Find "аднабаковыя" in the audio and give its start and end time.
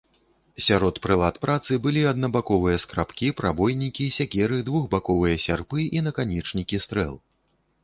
2.11-2.79